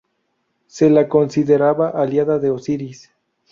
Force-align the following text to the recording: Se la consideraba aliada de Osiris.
Se 0.65 0.89
la 0.89 1.07
consideraba 1.07 1.89
aliada 1.89 2.39
de 2.39 2.49
Osiris. 2.49 3.11